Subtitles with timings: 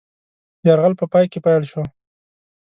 [0.67, 1.81] یرغل په پای کې پیل شو.